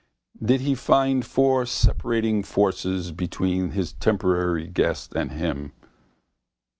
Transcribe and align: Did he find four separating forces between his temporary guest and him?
Did 0.43 0.61
he 0.61 0.73
find 0.73 1.23
four 1.23 1.67
separating 1.67 2.41
forces 2.41 3.11
between 3.11 3.69
his 3.69 3.93
temporary 3.93 4.65
guest 4.65 5.13
and 5.13 5.31
him? 5.31 5.73